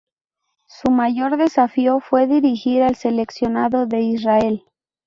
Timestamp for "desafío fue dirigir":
1.37-2.81